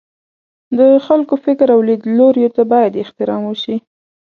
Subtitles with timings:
[0.77, 3.75] د خلکو فکر او لیدلوریو ته باید احترام وشي.